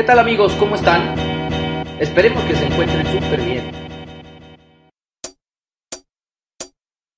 [0.00, 0.54] ¿Qué tal amigos?
[0.54, 1.14] ¿Cómo están?
[2.00, 3.70] Esperemos que se encuentren súper bien.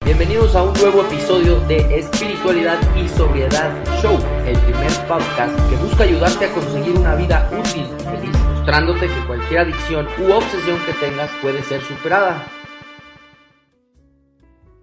[0.04, 3.72] Bienvenidos a un nuevo episodio de Espiritualidad y Sobriedad
[4.02, 9.06] Show, el primer podcast que busca ayudarte a conseguir una vida útil y feliz, mostrándote
[9.06, 12.44] que cualquier adicción u obsesión que tengas puede ser superada.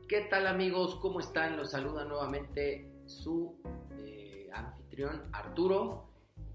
[0.07, 0.95] ¿Qué tal amigos?
[1.01, 1.57] ¿Cómo están?
[1.57, 3.61] Los saluda nuevamente su
[3.97, 6.07] eh, anfitrión Arturo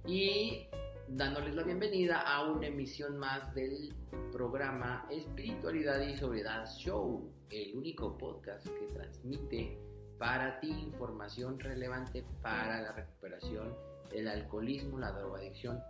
[0.06, 0.68] y
[1.08, 3.94] dándoles la bienvenida a una emisión más del
[4.32, 9.78] programa Espiritualidad y Sobriedad Show, el único podcast que transmite
[10.18, 13.74] para ti información relevante para la recuperación
[14.10, 15.80] del alcoholismo, la drogadicción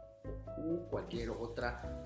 [0.59, 2.05] u cualquier otra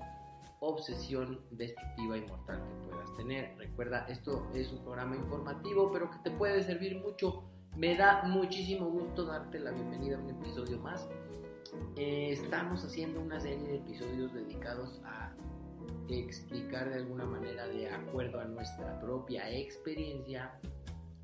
[0.59, 3.57] obsesión destructiva y mortal que puedas tener.
[3.57, 7.43] Recuerda, esto es un programa informativo, pero que te puede servir mucho.
[7.75, 11.07] Me da muchísimo gusto darte la bienvenida a un episodio más
[11.95, 15.33] eh, estamos haciendo una serie de episodios dedicados a
[16.07, 20.59] explicar de alguna manera, de acuerdo a nuestra propia experiencia,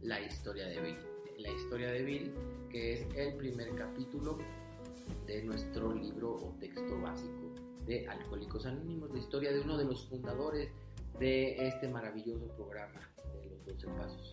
[0.02, 0.98] la historia de Bill.
[1.40, 2.34] La historia de Bill,
[2.70, 4.38] que es el primer capítulo
[5.26, 7.54] de nuestro libro o texto básico
[7.86, 10.72] de Alcohólicos Anónimos, la historia de uno de los fundadores
[11.20, 13.02] de este maravilloso programa
[13.42, 14.32] de los 12 pasos.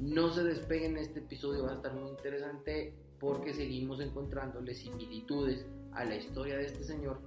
[0.00, 6.04] No se despeguen, este episodio va a estar muy interesante porque seguimos encontrándole similitudes a
[6.04, 7.18] la historia de este señor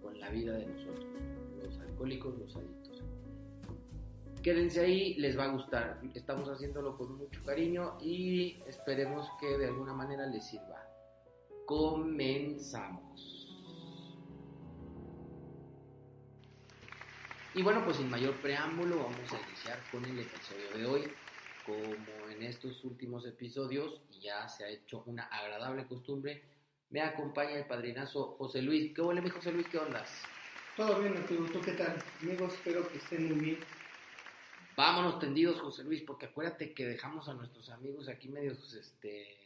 [0.00, 1.06] con la vida de nosotros,
[1.60, 3.02] los alcohólicos, los adictos.
[4.40, 6.00] Quédense ahí, les va a gustar.
[6.14, 10.86] Estamos haciéndolo con mucho cariño y esperemos que de alguna manera les sirva.
[11.66, 13.48] Comenzamos.
[17.54, 21.02] Y bueno, pues sin mayor preámbulo vamos a iniciar con el episodio de hoy
[21.64, 26.42] como en estos últimos episodios, ya se ha hecho una agradable costumbre,
[26.90, 28.92] me acompaña el padrinazo José Luis.
[28.94, 29.66] ¿Qué huele mi José Luis?
[29.68, 30.10] ¿Qué ondas?
[30.76, 31.50] Todo bien, Arturo.
[31.50, 31.96] ¿Tú qué tal?
[32.20, 33.58] Amigos, espero que estén muy bien.
[34.76, 39.36] Vámonos tendidos, José Luis, porque acuérdate que dejamos a nuestros amigos aquí medios este,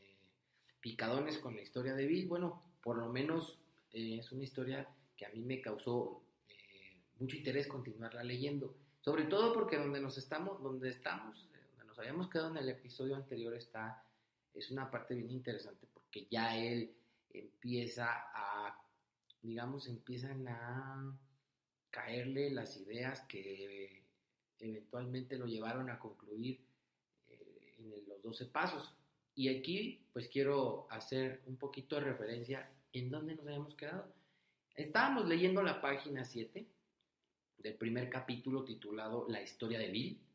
[0.80, 2.26] picadones con la historia de Bill.
[2.26, 3.58] Bueno, por lo menos
[3.92, 8.74] eh, es una historia que a mí me causó eh, mucho interés continuarla leyendo.
[9.00, 11.48] Sobre todo porque donde nos estamos, donde estamos,
[11.98, 14.04] habíamos quedado en el episodio anterior está,
[14.52, 16.94] es una parte bien interesante porque ya él
[17.30, 18.78] empieza a,
[19.42, 21.18] digamos, empiezan a
[21.90, 24.04] caerle las ideas que
[24.58, 26.60] eventualmente lo llevaron a concluir
[27.28, 28.94] eh, en los 12 pasos.
[29.34, 34.12] Y aquí pues quiero hacer un poquito de referencia en dónde nos habíamos quedado.
[34.74, 36.66] Estábamos leyendo la página 7
[37.58, 40.25] del primer capítulo titulado La historia de Bill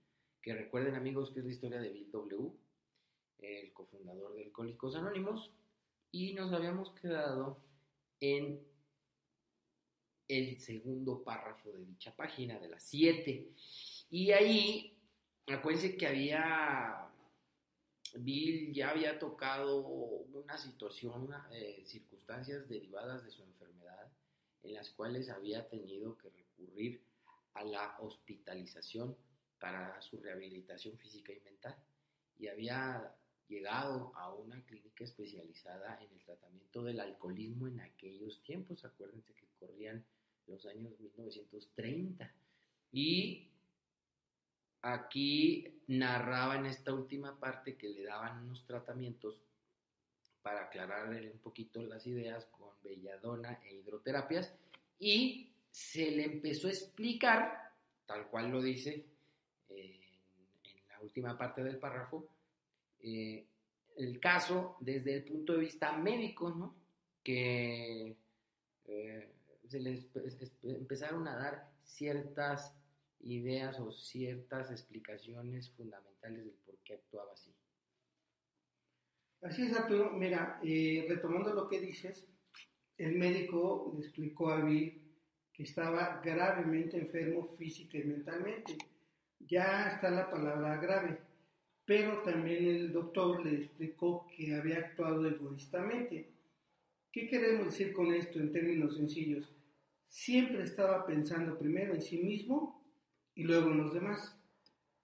[0.41, 2.51] que recuerden amigos que es la historia de Bill W.,
[3.39, 5.51] el cofundador de Alcohólicos Anónimos,
[6.11, 7.57] y nos habíamos quedado
[8.19, 8.65] en
[10.27, 13.51] el segundo párrafo de dicha página, de las 7.
[14.09, 14.97] Y ahí,
[15.47, 17.09] acuérdense que había,
[18.15, 24.11] Bill ya había tocado una situación, eh, circunstancias derivadas de su enfermedad,
[24.63, 27.03] en las cuales había tenido que recurrir
[27.53, 29.17] a la hospitalización
[29.61, 31.77] para su rehabilitación física y mental.
[32.39, 33.15] Y había
[33.47, 39.47] llegado a una clínica especializada en el tratamiento del alcoholismo en aquellos tiempos, acuérdense que
[39.59, 40.03] corrían
[40.47, 42.33] los años 1930
[42.91, 43.47] y
[44.81, 49.43] aquí narraba en esta última parte que le daban unos tratamientos
[50.41, 54.51] para aclararle un poquito las ideas con belladona e hidroterapias.
[54.97, 57.73] Y se le empezó a explicar,
[58.05, 59.10] tal cual lo dice
[59.75, 62.29] en la última parte del párrafo,
[62.99, 63.45] eh,
[63.97, 66.75] el caso desde el punto de vista médico, ¿no?
[67.23, 68.15] Que
[68.85, 69.33] eh,
[69.67, 70.07] se les
[70.63, 72.75] empezaron a dar ciertas
[73.21, 77.53] ideas o ciertas explicaciones fundamentales del por qué actuaba así.
[79.41, 80.11] Así es, Arturo.
[80.11, 82.27] Mira, eh, retomando lo que dices,
[82.97, 85.01] el médico le explicó a Bill
[85.51, 88.77] que estaba gravemente enfermo física y mentalmente
[89.47, 91.19] ya está la palabra grave,
[91.85, 96.29] pero también el doctor le explicó que había actuado egoístamente.
[97.11, 99.51] ¿Qué queremos decir con esto en términos sencillos?
[100.07, 102.83] Siempre estaba pensando primero en sí mismo
[103.35, 104.37] y luego en los demás.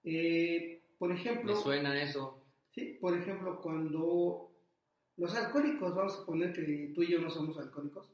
[0.04, 1.54] Eh, por ejemplo...
[1.54, 2.42] ¿Me suena eso?
[2.70, 4.50] Sí, por ejemplo, cuando
[5.16, 8.10] los alcohólicos, vamos a poner que tú y yo no somos alcohólicos,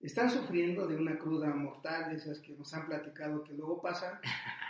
[0.00, 4.20] están sufriendo de una cruda mortal, de esas que nos han platicado que luego pasa,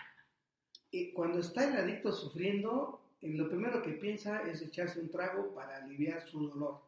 [1.14, 6.26] cuando está el adicto sufriendo, lo primero que piensa es echarse un trago para aliviar
[6.26, 6.80] su dolor.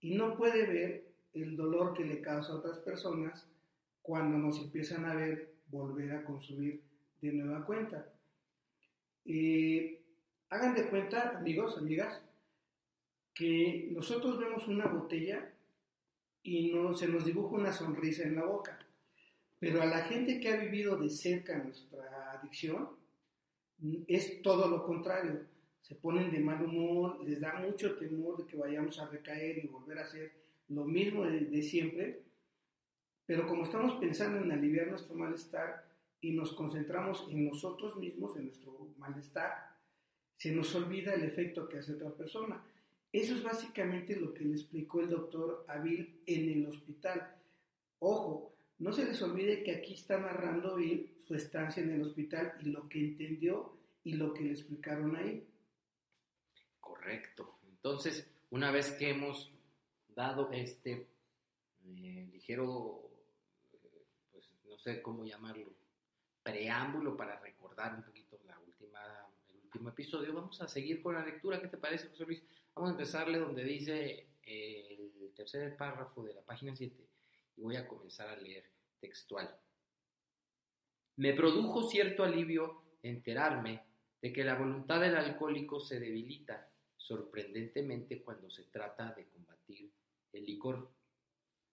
[0.00, 3.46] Y no puede ver el dolor que le causa a otras personas
[4.02, 6.82] cuando nos empiezan a ver volver a consumir
[7.20, 8.06] de nueva cuenta.
[9.24, 10.02] Eh,
[10.50, 12.20] hagan de cuenta, amigos, amigas,
[13.32, 15.50] que nosotros vemos una botella
[16.42, 18.78] y no, se nos dibuja una sonrisa en la boca.
[19.58, 22.90] Pero a la gente que ha vivido de cerca nuestra adicción,
[24.08, 25.40] es todo lo contrario.
[25.82, 29.68] Se ponen de mal humor, les da mucho temor de que vayamos a recaer y
[29.68, 30.32] volver a hacer
[30.68, 32.22] lo mismo de, siempre.
[33.26, 35.84] Pero como estamos pensando en aliviar nuestro malestar
[36.20, 39.76] y nos concentramos en nosotros mismos, en nuestro malestar,
[40.36, 42.62] se nos olvida el efecto que hace otra persona.
[43.12, 47.36] Eso es básicamente lo que le explicó el doctor Avil en el hospital.
[47.98, 52.54] Ojo, no se les olvide que aquí está narrando él su estancia en el hospital
[52.60, 55.46] y lo que entendió y lo que le explicaron ahí.
[56.80, 57.58] Correcto.
[57.68, 59.52] Entonces, una vez que hemos
[60.14, 61.08] dado este
[61.84, 63.10] eh, ligero,
[64.30, 65.72] pues no sé cómo llamarlo,
[66.42, 69.00] preámbulo para recordar un poquito la última,
[69.50, 71.60] el último episodio, vamos a seguir con la lectura.
[71.60, 72.42] ¿Qué te parece, José Luis?
[72.74, 76.96] Vamos a empezarle donde dice eh, el tercer párrafo de la página 7
[77.56, 78.64] y voy a comenzar a leer
[79.00, 79.61] textual.
[81.22, 83.84] Me produjo cierto alivio enterarme
[84.20, 89.92] de que la voluntad del alcohólico se debilita sorprendentemente cuando se trata de combatir
[90.32, 90.90] el licor,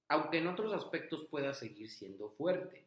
[0.07, 2.85] aunque en otros aspectos pueda seguir siendo fuerte.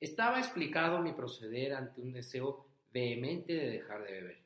[0.00, 4.38] Estaba explicado mi proceder ante un deseo vehemente de dejar de beber.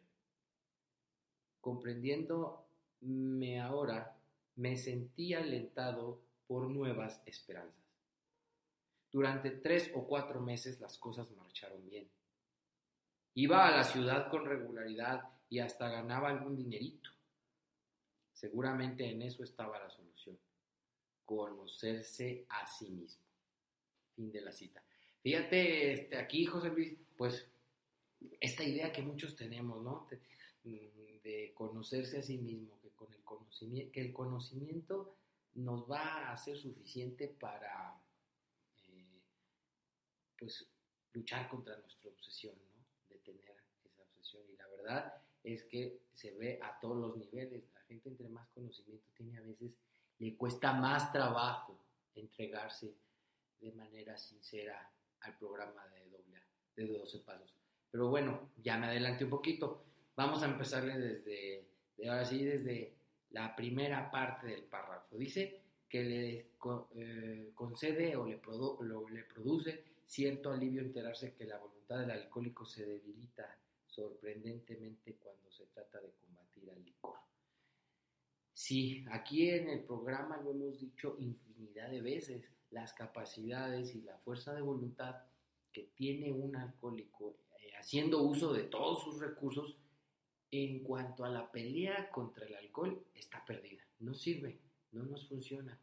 [1.61, 4.17] Comprendiéndome ahora,
[4.57, 7.86] me sentí alentado por nuevas esperanzas.
[9.17, 12.07] Durante tres o cuatro meses las cosas marcharon bien.
[13.33, 17.09] Iba a la ciudad con regularidad y hasta ganaba algún dinerito.
[18.35, 20.39] Seguramente en eso estaba la solución.
[21.25, 23.23] Conocerse a sí mismo.
[24.15, 24.85] Fin de la cita.
[25.23, 27.49] Fíjate, este, aquí José Luis, pues
[28.39, 30.07] esta idea que muchos tenemos, ¿no?
[30.63, 35.17] de conocerse a sí mismo, que, con el conocimiento, que el conocimiento
[35.55, 37.99] nos va a ser suficiente para
[40.39, 40.67] pues,
[41.13, 42.85] luchar contra nuestra obsesión, ¿no?
[43.09, 44.43] de tener esa obsesión.
[44.51, 47.65] Y la verdad es que se ve a todos los niveles.
[47.75, 49.73] La gente entre más conocimiento tiene a veces,
[50.19, 51.79] le cuesta más trabajo
[52.15, 52.95] entregarse
[53.61, 54.91] de manera sincera
[55.21, 56.43] al programa de doble
[56.77, 57.55] de 12 pasos.
[57.91, 59.85] Pero bueno, ya me adelanté un poquito.
[60.15, 61.67] Vamos a empezarle desde,
[62.07, 62.95] ahora sí, desde
[63.31, 65.17] la primera parte del párrafo.
[65.17, 66.51] Dice que le
[66.97, 68.37] eh, concede o le
[69.25, 76.01] produce cierto alivio enterarse que la voluntad del alcohólico se debilita sorprendentemente cuando se trata
[76.01, 77.19] de combatir al licor.
[78.53, 84.17] Sí, aquí en el programa lo hemos dicho infinidad de veces, las capacidades y la
[84.19, 85.17] fuerza de voluntad
[85.73, 89.77] que tiene un alcohólico eh, haciendo uso de todos sus recursos
[90.51, 93.83] en cuanto a la pelea contra el alcohol, está perdida.
[94.01, 94.59] No sirve,
[94.93, 95.79] no nos funciona.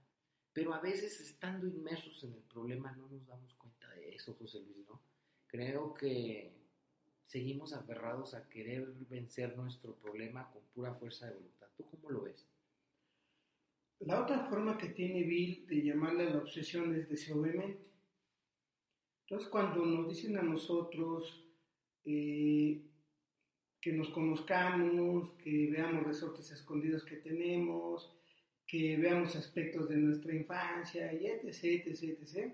[0.54, 4.60] Pero a veces estando inmersos en el problema no nos damos cuenta de eso, José
[4.62, 5.02] Luis, ¿no?
[5.48, 6.54] Creo que
[7.26, 11.68] seguimos aferrados a querer vencer nuestro problema con pura fuerza de voluntad.
[11.76, 12.48] ¿Tú cómo lo ves?
[14.00, 17.82] La otra forma que tiene Bill de llamarle a la obsesión es deseobviamente.
[19.22, 21.44] Entonces, cuando nos dicen a nosotros,
[22.06, 22.82] eh,
[23.80, 28.14] que nos conozcamos, que veamos resortes escondidos que tenemos,
[28.74, 32.52] que veamos aspectos de nuestra infancia, y etc, etc, etc.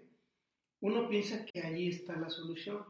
[0.82, 2.84] Uno piensa que allí está la solución,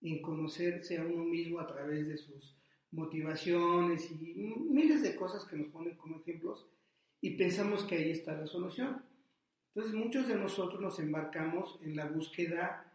[0.00, 2.56] en conocerse a uno mismo a través de sus
[2.92, 6.70] motivaciones y miles de cosas que nos ponen como ejemplos,
[7.20, 9.04] y pensamos que ahí está la solución.
[9.74, 12.90] Entonces muchos de nosotros nos embarcamos en la búsqueda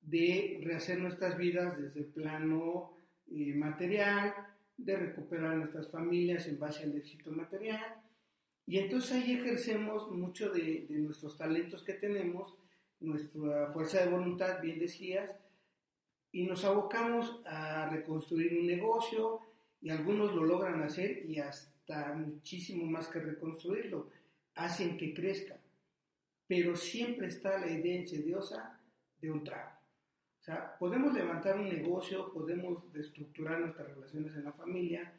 [0.00, 2.98] de rehacer nuestras vidas desde el plano
[3.30, 4.34] eh, material,
[4.76, 8.02] de recuperar nuestras familias en base al éxito material.
[8.68, 12.54] Y entonces ahí ejercemos mucho de, de nuestros talentos que tenemos,
[13.00, 15.34] nuestra fuerza de voluntad, bien decías,
[16.30, 19.40] y nos abocamos a reconstruir un negocio
[19.80, 24.10] y algunos lo logran hacer y hasta muchísimo más que reconstruirlo,
[24.54, 25.58] hacen que crezca.
[26.46, 28.78] Pero siempre está la idea insidiosa
[29.20, 29.78] de un trago
[30.78, 35.12] podemos levantar un negocio, podemos reestructurar nuestras relaciones en la familia,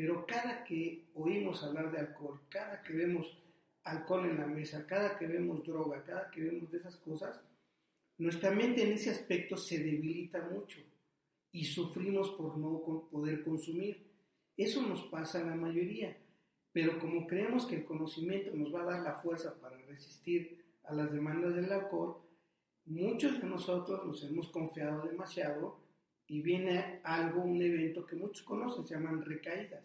[0.00, 3.36] pero cada que oímos hablar de alcohol, cada que vemos
[3.84, 7.38] alcohol en la mesa, cada que vemos droga, cada que vemos de esas cosas,
[8.16, 10.80] nuestra mente en ese aspecto se debilita mucho
[11.52, 12.80] y sufrimos por no
[13.10, 14.06] poder consumir.
[14.56, 16.16] Eso nos pasa a la mayoría.
[16.72, 20.94] pero como creemos que el conocimiento nos va a dar la fuerza para resistir a
[20.94, 22.22] las demandas del alcohol,
[22.86, 25.78] muchos de nosotros nos hemos confiado demasiado
[26.30, 29.82] y viene algo, un evento que muchos conocen, se llaman recaídas.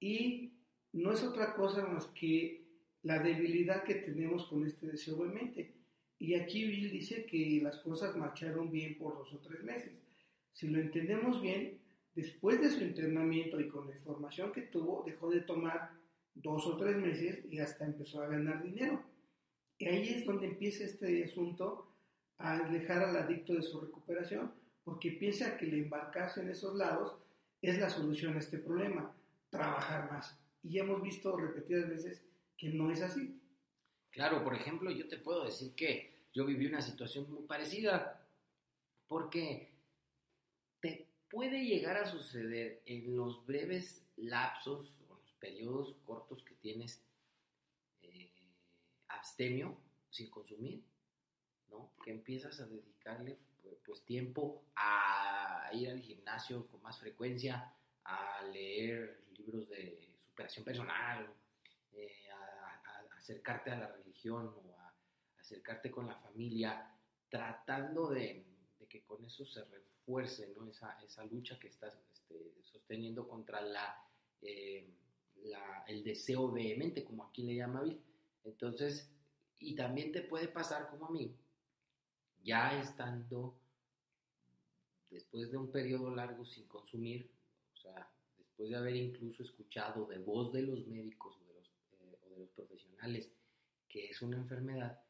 [0.00, 0.54] Y
[0.94, 2.64] no es otra cosa más que
[3.02, 5.74] la debilidad que tenemos con este deseo de mente.
[6.18, 9.92] Y aquí Bill dice que las cosas marcharon bien por dos o tres meses.
[10.54, 11.78] Si lo entendemos bien,
[12.14, 15.90] después de su internamiento y con la información que tuvo, dejó de tomar
[16.34, 19.04] dos o tres meses y hasta empezó a ganar dinero.
[19.76, 21.86] Y ahí es donde empieza este asunto
[22.38, 24.58] a alejar al adicto de su recuperación,
[24.90, 27.16] porque piensa que el embarcarse en esos lados
[27.62, 29.14] es la solución a este problema,
[29.48, 30.36] trabajar más.
[30.64, 32.24] Y hemos visto repetidas veces
[32.56, 33.40] que no es así.
[34.10, 38.26] Claro, por ejemplo, yo te puedo decir que yo viví una situación muy parecida,
[39.06, 39.70] porque
[40.80, 47.00] te puede llegar a suceder en los breves lapsos o los periodos cortos que tienes
[48.02, 48.32] eh,
[49.06, 49.78] abstemio
[50.10, 50.82] sin consumir,
[52.02, 53.38] Que empiezas a dedicarle
[53.84, 57.72] pues tiempo a ir al gimnasio con más frecuencia,
[58.04, 61.32] a leer libros de superación personal,
[61.92, 64.94] eh, a, acercarte a la religión o a,
[65.38, 66.94] acercarte con la familia,
[67.28, 68.46] tratando de,
[68.88, 73.60] que con eso se refuerce esa, lucha que estás este, sosteniendo contra
[74.42, 74.88] eh,
[75.86, 78.00] el deseo vehemente, como aquí le llama Bill.
[78.44, 79.10] Entonces,
[79.58, 81.36] y también te puede pasar como a mí,
[82.42, 83.54] ya estando
[85.10, 87.30] después de un periodo largo sin consumir,
[87.74, 91.66] o sea, después de haber incluso escuchado de voz de los médicos o de los,
[92.00, 93.30] eh, o de los profesionales
[93.88, 95.00] que es una enfermedad,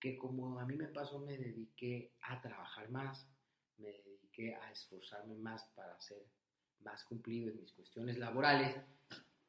[0.00, 3.28] que como a mí me pasó, me dediqué a trabajar más,
[3.76, 6.24] me dediqué a esforzarme más para ser
[6.80, 8.76] más cumplido en mis cuestiones laborales,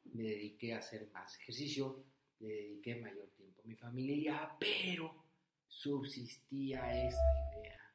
[0.04, 2.04] me dediqué a hacer más ejercicio,
[2.40, 5.25] le dediqué mayor tiempo a mi familia, pero
[5.68, 7.94] subsistía esa idea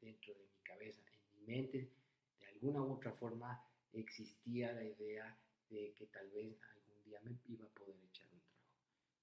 [0.00, 1.90] dentro de mi cabeza, en mi mente,
[2.38, 7.38] de alguna u otra forma existía la idea de que tal vez algún día me
[7.46, 8.72] iba a poder echar un trago,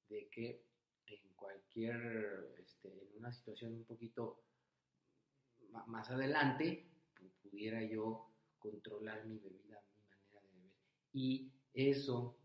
[0.10, 0.66] de que
[1.08, 4.42] en cualquier, este, en una situación un poquito
[5.88, 6.88] más adelante,
[7.42, 10.74] pudiera yo controlar mi bebida, mi manera de beber.
[11.14, 12.38] Y eso,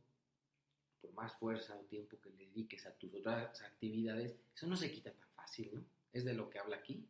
[1.20, 5.12] más fuerza o tiempo que le dediques a tus otras actividades, eso no se quita
[5.12, 5.84] tan fácil, ¿no?
[6.12, 7.04] Es de lo que habla aquí.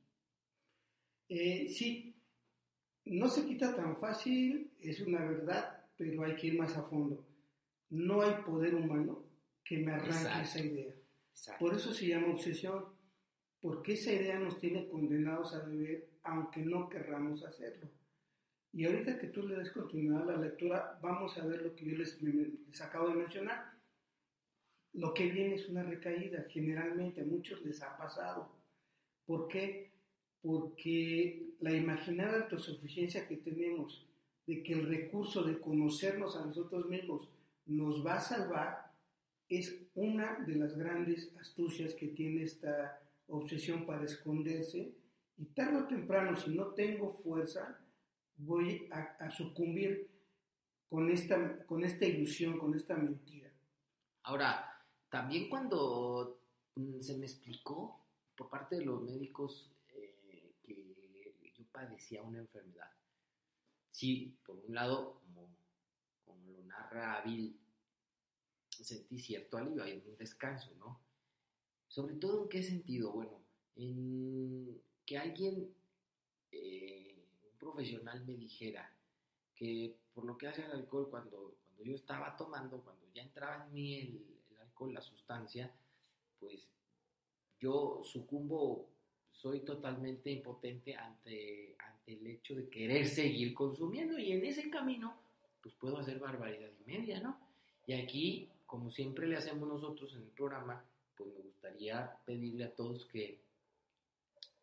[1.29, 2.15] Eh, sí,
[3.05, 7.25] no se quita tan fácil, es una verdad, pero hay que ir más a fondo.
[7.91, 9.25] No hay poder humano
[9.65, 10.95] que me arranque esa idea.
[11.59, 12.85] Por eso se llama obsesión,
[13.61, 17.89] porque esa idea nos tiene condenados a beber aunque no querramos hacerlo.
[18.73, 21.87] Y ahorita que tú le des continuidad a la lectura, vamos a ver lo que
[21.87, 23.80] yo les, les acabo de mencionar.
[24.93, 28.51] Lo que viene es una recaída, generalmente a muchos les ha pasado.
[29.25, 29.93] ¿Por qué?
[30.43, 34.07] Porque la imaginada autosuficiencia que tenemos
[34.47, 37.29] de que el recurso de conocernos a nosotros mismos
[37.67, 38.93] nos va a salvar
[39.49, 44.95] es una de las grandes astucias que tiene esta obsesión para esconderse
[45.37, 47.79] y tarde o temprano, si no tengo fuerza,
[48.37, 50.11] voy a, sucumbir
[50.89, 53.51] con esta, con esta ilusión, con esta mentira.
[54.23, 54.70] Ahora,
[55.11, 56.41] también cuando
[56.77, 58.01] mm, se me explicó
[58.37, 62.91] por parte de los médicos eh, que yo padecía una enfermedad,
[63.91, 65.49] sí, por un lado, como,
[66.25, 67.59] como lo narra Bill,
[68.71, 71.01] sentí cierto alivio, hay un descanso, ¿no?
[71.89, 73.43] Sobre todo en qué sentido, bueno,
[73.77, 75.75] en que alguien,
[76.53, 78.91] eh, un profesional me dijera
[79.57, 83.65] que por lo que hace el alcohol, cuando, cuando yo estaba tomando, cuando ya entraba
[83.65, 84.40] en mí el,
[84.89, 85.71] la sustancia,
[86.39, 86.67] pues
[87.59, 88.89] yo sucumbo,
[89.33, 95.15] soy totalmente impotente ante, ante el hecho de querer seguir consumiendo y en ese camino,
[95.63, 97.39] pues puedo hacer barbaridad y media, ¿no?
[97.87, 100.85] Y aquí como siempre le hacemos nosotros en el programa,
[101.17, 103.41] pues me gustaría pedirle a todos que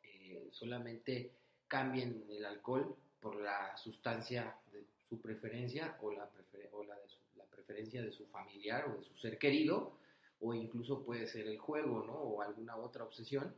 [0.02, 1.34] eh, solamente
[1.68, 6.32] cambien el alcohol por la sustancia de su preferencia o la,
[6.72, 6.96] o la,
[7.36, 9.98] la preferencia de su familiar o de su ser querido,
[10.40, 12.14] o incluso puede ser el juego, ¿no?
[12.14, 13.54] O alguna otra obsesión,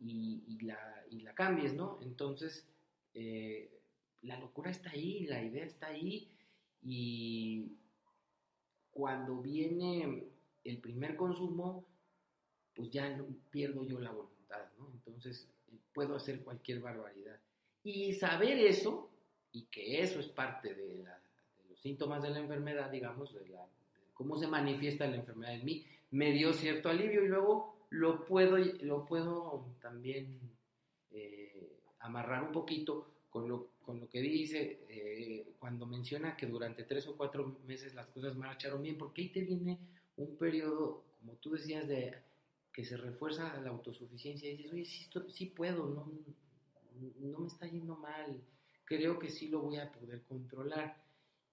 [0.00, 1.98] y, y, la, y la, cambies, ¿no?
[2.02, 2.66] Entonces,
[3.14, 3.70] eh,
[4.22, 6.30] la locura está ahí, la idea está ahí,
[6.82, 7.72] y
[8.90, 10.24] cuando viene
[10.62, 11.86] el primer consumo,
[12.74, 14.90] pues ya no, pierdo yo la voluntad, ¿no?
[14.92, 17.38] Entonces eh, puedo hacer cualquier barbaridad.
[17.82, 19.10] Y saber eso,
[19.52, 21.04] y que eso es parte de,
[21.68, 23.54] los síntomas de la enfermedad, digamos, de,
[24.14, 28.56] cómo se manifiesta la enfermedad en mí, me dio cierto alivio y luego lo puedo,
[28.56, 30.38] lo puedo también
[31.10, 36.84] eh, amarrar un poquito con lo, con lo que dice eh, cuando menciona que durante
[36.84, 39.76] tres o cuatro meses las cosas marcharon bien, porque ahí te viene
[40.16, 42.14] un periodo, como tú decías, de
[42.72, 44.84] que se refuerza la autosuficiencia y dices, oye,
[45.28, 46.12] sí, puedo, no,
[47.18, 48.40] no me está yendo mal,
[48.84, 51.02] creo que sí lo voy a poder controlar.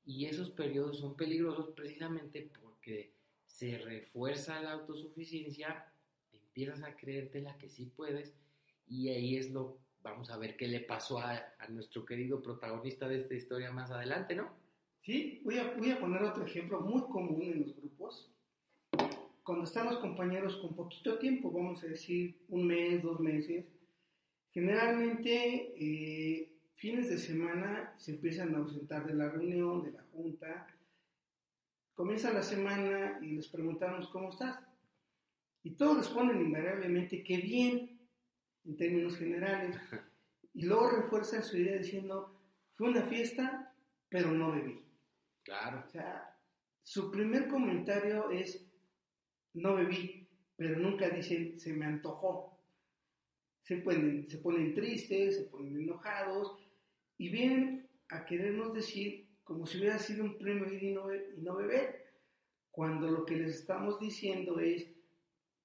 [0.06, 3.21] Y esos periodos son peligrosos precisamente porque
[3.62, 5.86] se refuerza la autosuficiencia,
[6.34, 8.34] empiezas a creértela que sí puedes
[8.88, 13.08] y ahí es lo, vamos a ver qué le pasó a, a nuestro querido protagonista
[13.08, 14.50] de esta historia más adelante, ¿no?
[15.02, 18.32] Sí, voy a, voy a poner otro ejemplo muy común en los grupos.
[19.44, 23.66] Cuando están los compañeros con poquito tiempo, vamos a decir un mes, dos meses,
[24.52, 30.68] generalmente eh, fines de semana se empiezan a ausentar de la reunión, de la junta.
[31.94, 34.60] Comienza la semana y les preguntamos cómo estás.
[35.64, 38.00] Y todos responden invariablemente que bien,
[38.66, 39.78] en términos generales.
[40.54, 42.38] Y luego refuerzan su idea diciendo,
[42.76, 43.74] fue una fiesta,
[44.10, 44.84] pero no bebí.
[45.44, 45.84] Claro.
[45.88, 46.38] O sea,
[46.82, 48.68] su primer comentario es,
[49.54, 52.60] no bebí, pero nunca dicen, se me antojó.
[53.62, 56.58] Se ponen, se ponen tristes, se ponen enojados,
[57.18, 59.21] y vienen a querernos decir
[59.52, 62.06] como si hubiera sido un premio ir y no, y no beber,
[62.72, 64.88] cuando lo que les estamos diciendo es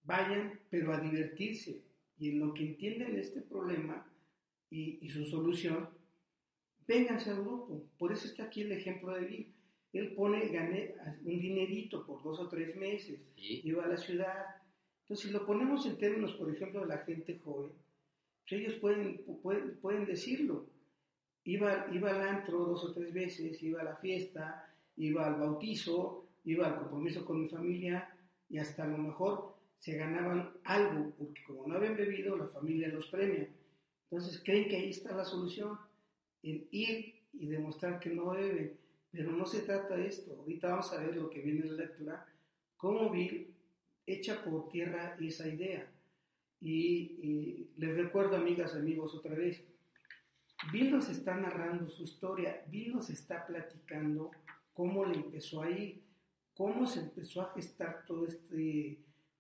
[0.02, 1.82] vayan, pero a divertirse.
[2.18, 4.06] Y en lo que entienden este problema
[4.70, 5.88] y, y su solución,
[6.86, 7.84] vénganse al grupo.
[7.98, 9.52] Por eso está aquí el ejemplo de Bill.
[9.92, 13.60] Él pone, gané un dinerito por dos o tres meses, Sí.
[13.64, 14.44] iba a la ciudad.
[15.02, 17.72] Entonces, si lo ponemos en términos, por ejemplo, de la gente joven,
[18.48, 20.66] pues ellos pueden, pueden, pueden decirlo
[21.46, 26.26] iba, iba al antro dos o tres veces, iba a la fiesta, iba al bautizo,
[26.44, 28.08] iba al compromiso con mi familia
[28.48, 32.88] y hasta a lo mejor se ganaban algo, porque como no habían bebido, la familia
[32.88, 33.48] los premia.
[34.10, 35.78] Entonces creen que ahí está la solución,
[36.42, 38.78] en ir y demostrar que no beben.
[39.10, 40.36] Pero no se trata de esto.
[40.38, 42.26] Ahorita vamos a ver lo que viene en la lectura,
[42.76, 43.54] cómo Bill
[44.06, 45.90] echa por tierra esa idea.
[46.60, 49.62] Y, y les recuerdo, amigas, amigos, otra vez,
[50.72, 54.30] Bill nos está narrando su historia, Bill nos está platicando
[54.72, 56.02] cómo le empezó a ir,
[56.54, 58.54] cómo se empezó a gestar toda esta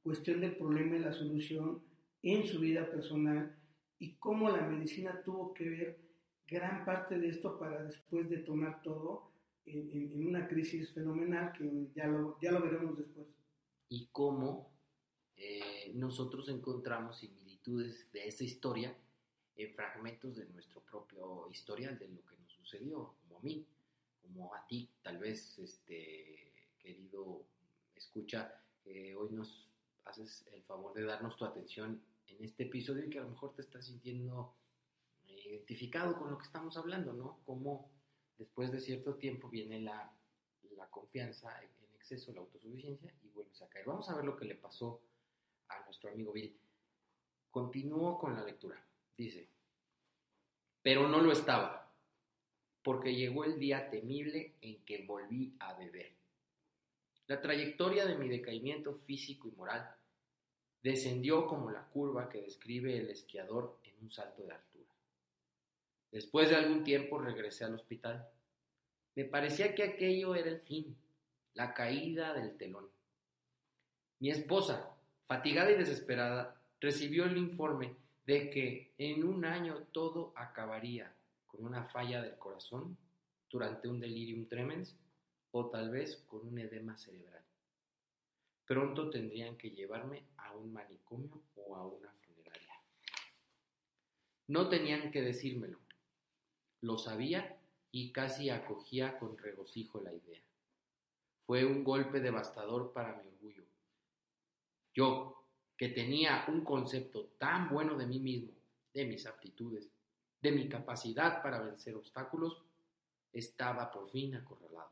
[0.02, 1.82] cuestión del problema y la solución
[2.22, 3.56] en su vida personal
[3.98, 5.98] y cómo la medicina tuvo que ver
[6.46, 9.30] gran parte de esto para después detonar todo
[9.64, 13.26] en, una crisis fenomenal que ya lo, ya lo veremos después.
[13.88, 14.70] Y cómo
[15.36, 18.96] eh, nosotros encontramos similitudes de esa historia
[19.56, 23.66] en fragmentos de nuestro propio historial, de lo que nos sucedió, como a mí,
[24.20, 27.44] como a ti, tal vez, este, querido
[27.94, 29.70] escucha, eh, hoy nos
[30.04, 33.54] haces el favor de darnos tu atención en este episodio y que a lo mejor
[33.54, 34.54] te estás sintiendo
[35.26, 37.40] identificado con lo que estamos hablando, ¿no?
[37.44, 37.90] Cómo
[38.36, 40.12] después de cierto tiempo viene la,
[40.76, 43.86] la confianza en exceso, la autosuficiencia y vuelves a caer.
[43.86, 45.00] Vamos a ver lo que le pasó
[45.68, 46.58] a nuestro amigo Bill.
[47.50, 48.84] Continúo con la lectura.
[49.16, 49.48] Dice,
[50.82, 51.90] pero no lo estaba,
[52.82, 56.12] porque llegó el día temible en que volví a beber.
[57.26, 59.96] La trayectoria de mi decaimiento físico y moral
[60.82, 64.88] descendió como la curva que describe el esquiador en un salto de altura.
[66.12, 68.28] Después de algún tiempo regresé al hospital.
[69.16, 70.96] Me parecía que aquello era el fin,
[71.54, 72.88] la caída del telón.
[74.20, 81.14] Mi esposa, fatigada y desesperada, recibió el informe de que en un año todo acabaría
[81.46, 82.96] con una falla del corazón
[83.48, 84.96] durante un delirium tremens
[85.52, 87.42] o tal vez con un edema cerebral.
[88.66, 92.74] Pronto tendrían que llevarme a un manicomio o a una funeraria.
[94.48, 95.78] No tenían que decírmelo.
[96.80, 97.56] Lo sabía
[97.92, 100.42] y casi acogía con regocijo la idea.
[101.46, 103.62] Fue un golpe devastador para mi orgullo.
[104.92, 105.35] Yo,
[105.76, 108.52] que tenía un concepto tan bueno de mí mismo,
[108.94, 109.90] de mis aptitudes,
[110.40, 112.62] de mi capacidad para vencer obstáculos,
[113.32, 114.90] estaba por fin acorralado.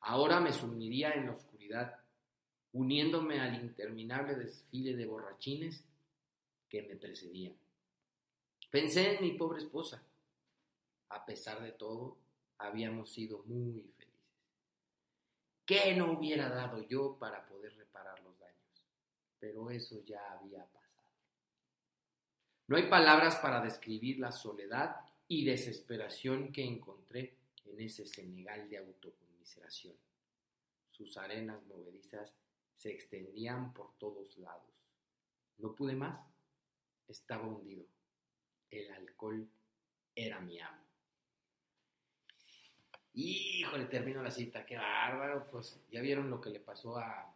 [0.00, 1.98] Ahora me sumiría en la oscuridad,
[2.72, 5.84] uniéndome al interminable desfile de borrachines
[6.68, 7.56] que me precedían.
[8.70, 10.02] Pensé en mi pobre esposa.
[11.10, 12.18] A pesar de todo,
[12.58, 14.18] habíamos sido muy felices.
[15.64, 18.37] ¿Qué no hubiera dado yo para poder reparar los?
[19.40, 20.88] Pero eso ya había pasado.
[22.66, 24.96] No hay palabras para describir la soledad
[25.26, 29.96] y desesperación que encontré en ese Senegal de autoconmiseración.
[30.90, 32.34] sus arenas movedizas
[32.76, 34.72] se extendían por todos lados.
[35.58, 36.18] No pude más,
[37.06, 37.84] estaba hundido.
[38.70, 39.48] El alcohol
[40.14, 40.82] era mi amo.
[43.14, 45.48] Híjole, termino la cita, qué bárbaro.
[45.50, 47.34] Pues ya vieron lo que le pasó a,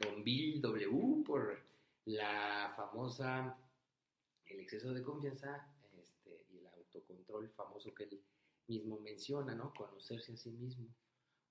[0.00, 1.58] Don Bill W por
[2.04, 3.58] la famosa,
[4.46, 5.66] el exceso de confianza
[6.00, 8.22] este, y el autocontrol famoso que él
[8.66, 9.72] mismo menciona, ¿no?
[9.74, 10.88] Conocerse a sí mismo.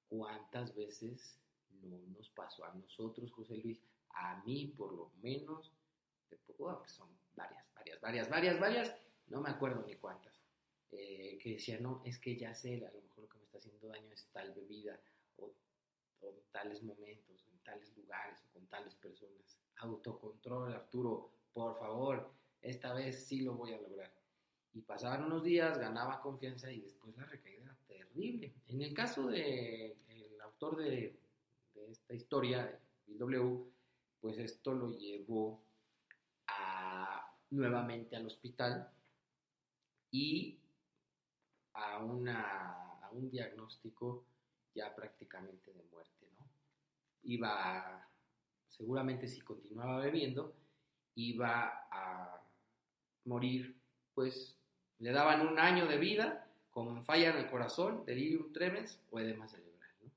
[0.07, 1.38] ¿Cuántas veces
[1.81, 3.81] no nos pasó a nosotros, José Luis?
[4.12, 5.71] A mí, por lo menos,
[6.29, 6.38] de
[6.86, 8.95] son varias, varias, varias, varias, varias,
[9.27, 10.33] no me acuerdo ni cuántas,
[10.91, 13.57] eh, que decía, no, es que ya sé, a lo mejor lo que me está
[13.57, 14.99] haciendo daño es tal bebida,
[15.38, 15.53] o,
[16.51, 19.60] tales momentos, en tales lugares, o con tales personas.
[19.77, 24.13] Autocontrol, Arturo, por favor, esta vez sí lo voy a lograr.
[24.73, 28.53] Y pasaban unos días, ganaba confianza y después la recaída era terrible.
[28.67, 31.19] En el caso del el autor de,
[31.89, 33.71] esta historia, Bill W.,
[34.21, 35.63] pues esto lo llevó
[37.49, 38.91] nuevamente al hospital
[40.12, 40.60] y
[41.73, 44.25] a, un diagnóstico
[44.75, 46.16] ya prácticamente de muerte.
[47.23, 48.08] Iba,
[48.67, 50.56] seguramente si continuaba bebiendo,
[51.15, 52.41] iba a
[53.25, 53.75] morir,
[54.13, 54.58] pues
[54.99, 59.47] le daban un año de vida con falla en el corazón, delirium tremens o edema
[59.47, 60.12] cerebral, ¿no?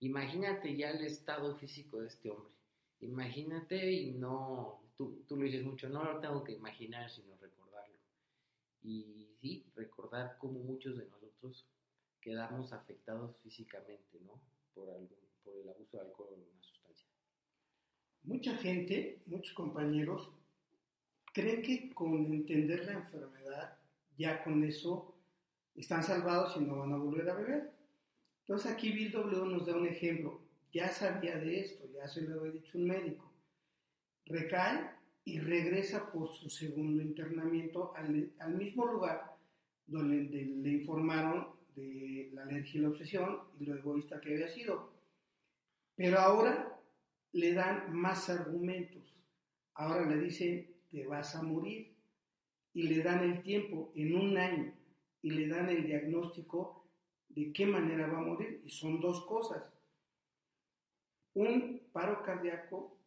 [0.00, 2.52] Imagínate ya el estado físico de este hombre.
[3.00, 7.98] Imagínate y no, tú, tú lo dices mucho, no lo tengo que imaginar, sino recordarlo.
[8.82, 11.66] Y sí, recordar cómo muchos de nosotros
[12.20, 14.40] quedamos afectados físicamente, ¿no?
[14.74, 17.08] Por, algún, por el abuso de alcohol o una sustancia.
[18.24, 20.30] Mucha gente, muchos compañeros,
[21.32, 23.78] creen que con entender la enfermedad,
[24.16, 25.14] ya con eso
[25.74, 27.72] están salvados y no van a volver a beber.
[28.40, 30.40] Entonces aquí Bill W nos da un ejemplo.
[30.72, 33.30] Ya sabía de esto, ya se lo había dicho un médico.
[34.26, 34.90] Recae
[35.24, 39.36] y regresa por su segundo internamiento al, al mismo lugar
[39.86, 44.48] donde le, le informaron de la alergia y la obsesión y lo egoísta que había
[44.48, 44.91] sido.
[45.96, 46.80] Pero ahora
[47.32, 49.14] le dan más argumentos.
[49.74, 51.94] Ahora le dicen, te vas a morir.
[52.74, 54.72] Y le dan el tiempo, en un año,
[55.20, 56.86] y le dan el diagnóstico
[57.28, 58.62] de qué manera va a morir.
[58.64, 59.62] Y son dos cosas.
[61.34, 62.98] Un paro cardíaco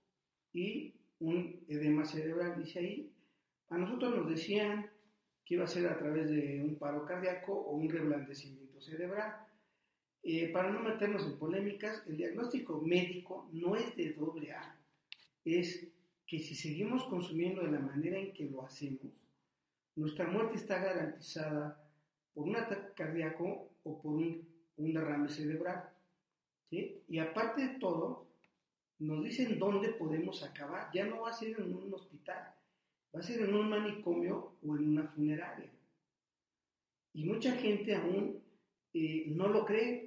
[0.53, 3.11] y un edema cerebral, dice ahí.
[3.69, 4.89] A nosotros nos decían
[5.43, 9.44] que iba a ser a través de un paro cardíaco o un reblandecimiento cerebral.
[10.27, 14.75] Eh, para no meternos en polémicas, el diagnóstico médico no es de doble A,
[15.45, 15.87] es
[16.25, 19.13] que si seguimos consumiendo de la manera en que lo hacemos,
[19.95, 21.79] nuestra muerte está garantizada
[22.33, 24.43] por un ataque cardíaco o por un,
[24.77, 25.91] derrame cerebral.
[26.71, 28.25] Y aparte de todo,
[28.97, 30.89] nos dicen dónde podemos acabar.
[30.91, 32.51] Ya no va a ser en un hospital,
[33.15, 35.69] va a ser en un manicomio o en una funeraria.
[37.13, 38.43] Y mucha gente aún
[38.95, 40.04] eh, no lo cree.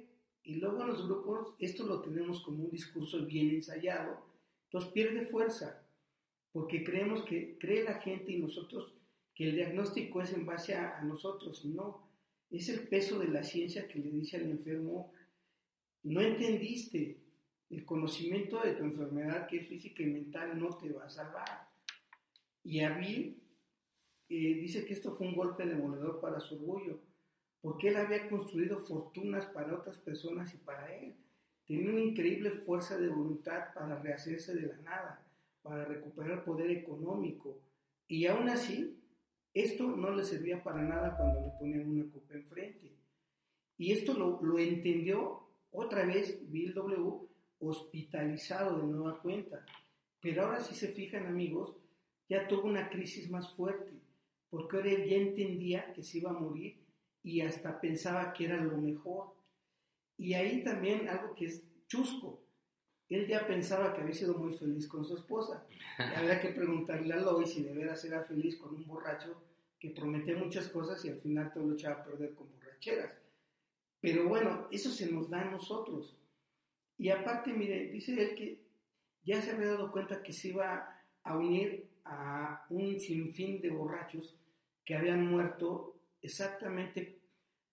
[0.49, 4.19] Y luego en los grupos esto lo tenemos como un discurso bien ensayado.
[4.63, 5.85] Entonces pierde fuerza,
[6.51, 8.91] porque creemos que cree la gente y nosotros
[9.35, 11.61] que el diagnóstico es en base a, nosotros.
[11.63, 12.01] Y no,
[12.49, 15.13] es el peso de la ciencia que le dice al enfermo,
[16.01, 17.19] no entendiste,
[17.69, 21.69] el conocimiento de tu enfermedad que es física y mental no te va a salvar.
[22.63, 23.39] Y a Bill
[24.29, 26.99] eh, dice que esto fue un golpe demoledor para su orgullo,
[27.61, 31.15] porque él había construido fortunas para otras personas y para él.
[31.65, 35.27] Tenía una increíble fuerza de voluntad para rehacerse de la nada,
[35.61, 37.59] para recuperar poder económico.
[38.07, 38.97] Y aún así,
[39.53, 42.91] esto no le servía para nada cuando le ponían una copa enfrente.
[43.77, 47.27] Y esto lo, lo entendió otra vez Bill W.
[47.59, 49.65] hospitalizado de nueva cuenta.
[50.21, 51.75] Pero ahora si se fijan amigos,
[52.27, 53.91] ya tuvo una crisis más fuerte,
[54.49, 56.78] porque ahora él ya entendía que se iba a morir
[57.23, 59.33] y hasta pensaba que era lo mejor.
[60.17, 62.41] Y ahí también algo que es chusco.
[63.09, 65.65] Él ya pensaba que había sido muy feliz con su esposa.
[65.97, 69.41] Y habría que preguntarle a Lois si de veras era feliz con un borracho
[69.79, 73.13] que prometía muchas cosas y al final todo lo echaba a perder con borracheras.
[74.01, 76.15] Pero bueno, eso se nos da a nosotros.
[76.97, 78.61] Y aparte, mire, dice él que
[79.23, 84.35] ya se había dado cuenta que se iba a unir a un sinfín de borrachos
[84.83, 87.19] que habían muerto exactamente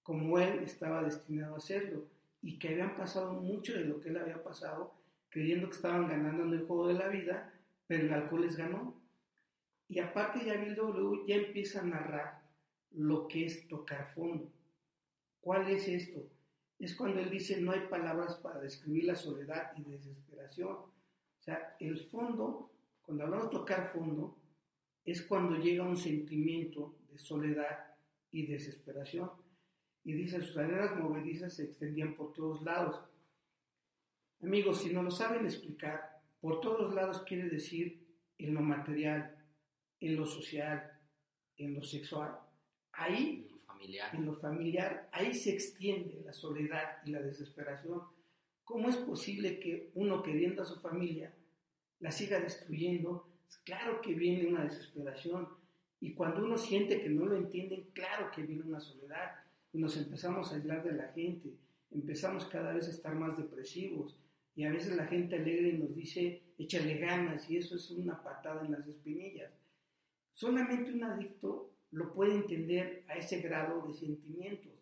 [0.03, 2.09] como él estaba destinado a hacerlo
[2.43, 4.95] y que habían pasado mucho de lo que él había pasado
[5.31, 7.53] creyendo que estaban ganando en el juego de la vida,
[7.87, 8.95] pero el alcohol les ganó.
[9.89, 12.43] Y aparte ya Bill W ya empieza a narrar
[12.93, 14.51] lo que es tocar fondo.
[15.41, 16.27] ¿Cuál es esto?
[16.79, 20.75] es cuando él dice no hay palabras para describir la soledad y desesperación.
[20.75, 20.93] O
[21.41, 22.71] sea, el fondo,
[23.03, 24.37] cuando hablamos de tocar fondo,
[25.05, 27.96] es cuando llega un sentimiento de soledad
[28.31, 29.31] y desesperación.
[30.05, 33.03] Y dice, sus arenas movedizas se extendían por todos lados.
[34.41, 38.07] Amigos, si no lo saben explicar, por todos lados quiere decir
[38.39, 39.35] en lo material,
[40.01, 40.93] en lo social,
[41.57, 42.39] en lo sexual.
[42.93, 44.15] Ahí, En lo familiar.
[44.15, 48.03] en lo familiar, ahí se extiende la soledad y la desesperación.
[48.65, 51.35] ¿Cómo es posible que uno queriendo a su familia
[52.01, 53.29] la siga destruyendo?
[53.65, 55.49] Claro que viene una desesperación.
[56.01, 59.33] Y cuando uno siente que no lo entienden, claro que viene una soledad.
[59.73, 61.55] Y nos empezamos a aislar de la gente.
[61.91, 64.17] Empezamos cada vez a estar más depresivos.
[64.55, 67.51] Y a veces la gente alegre nos dice, échale ganas.
[67.51, 69.53] Y eso es una patada en las espinillas.
[70.33, 74.73] Solamente un adicto lo puede entender a ese grado de sentimientos.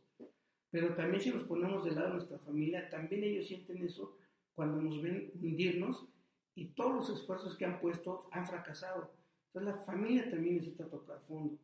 [0.70, 4.18] Pero también si nos ponemos del lado de nuestra familia, también ellos sienten eso
[4.55, 6.09] cuando nos ven hundirnos
[6.57, 9.12] y todos los esfuerzos que han puesto han fracasado.
[9.54, 11.56] Entonces la familia también necesita tocar fondo.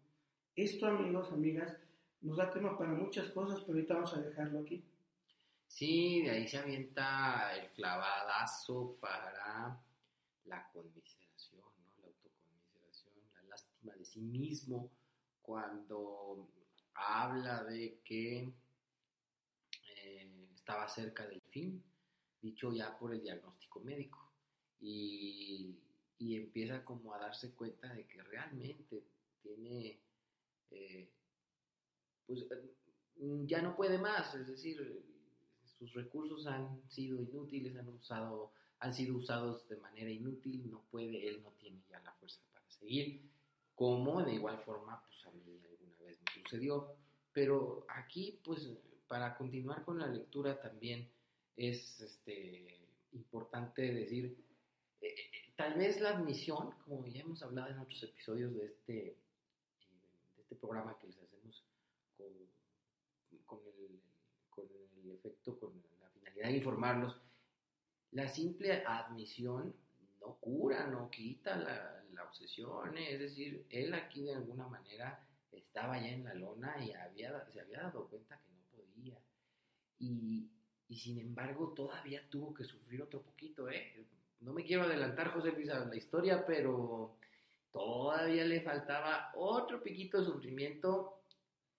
[0.55, 1.77] Esto, amigos, amigas,
[2.21, 4.85] nos da tema para muchas cosas, pero ahorita vamos a dejarlo aquí.
[5.67, 9.77] Sí, de ahí se avienta el clavadazo para
[10.45, 11.65] la conmiseración.
[12.01, 14.89] La autoconmiseración, la lástima de sí mismo,
[15.43, 16.49] cuando
[16.95, 18.53] habla de que
[19.97, 21.83] eh, estaba cerca del fin,
[22.41, 24.31] dicho ya por el diagnóstico médico,
[24.81, 25.75] y,
[26.21, 29.03] y empieza como a darse cuenta de que realmente
[29.43, 29.99] tiene,
[30.71, 31.11] eh,
[32.27, 32.77] pues eh,
[33.47, 35.03] ya no puede más, es decir,
[35.79, 41.27] sus recursos han sido inútiles, han usado, han sido usados de manera inútil, no puede,
[41.27, 43.23] él no tiene ya la fuerza para seguir,
[43.75, 46.97] como de igual forma, pues a mí alguna vez me sucedió,
[47.33, 48.71] pero aquí, pues,
[49.09, 51.11] para continuar con la lectura también
[51.57, 52.79] es este,
[53.13, 54.37] importante decir,
[55.01, 55.15] eh,
[55.61, 59.17] tal vez la admisión, como ya hemos hablado en otros episodios de este, eh,
[60.35, 61.63] de este programa que les hacemos
[62.17, 62.33] con,
[63.45, 64.01] con, el,
[64.49, 64.65] con
[65.05, 67.21] el efecto, con la finalidad de informarlos,
[68.13, 69.77] la simple admisión
[70.19, 76.01] no cura, no quita la, la obsesión, es decir, él aquí de alguna manera estaba
[76.01, 79.19] ya en la lona y había, se había dado cuenta que no podía.
[79.99, 80.49] Y,
[80.89, 84.07] y sin embargo todavía tuvo que sufrir otro poquito, ¿eh?
[84.41, 87.17] No me quiero adelantar, José Luis, a la historia, pero
[87.71, 91.23] todavía le faltaba otro piquito de sufrimiento,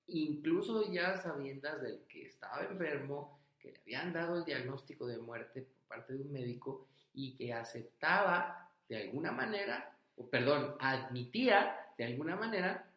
[0.08, 5.64] incluso ya sabiendas del que estaba enfermo, que le habían dado el diagnóstico de muerte
[5.64, 12.06] por parte de un médico y que aceptaba de alguna manera, o perdón, admitía de
[12.06, 12.92] alguna manera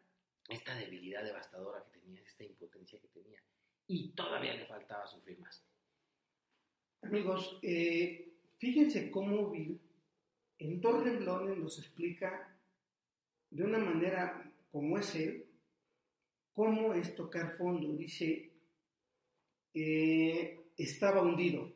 [0.47, 3.41] esta debilidad devastadora que tenía, esta impotencia que tenía.
[3.87, 5.63] Y todavía le faltaba sufrir más.
[7.01, 9.79] Amigos, eh, fíjense cómo Bill
[10.59, 12.57] en dos renglones nos explica
[13.49, 15.45] de una manera como es él,
[16.53, 17.95] cómo es tocar fondo.
[17.95, 18.51] Dice,
[19.73, 21.71] eh, estaba hundido.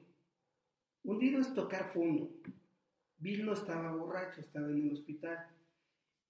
[1.04, 2.30] Hundido es tocar fondo.
[3.18, 5.48] Bill no estaba borracho, estaba en el hospital.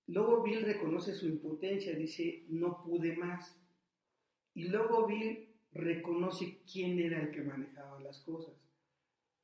[0.07, 3.55] Luego Bill reconoce su impotencia, dice, no pude más.
[4.55, 8.55] Y luego Bill reconoce quién era el que manejaba las cosas.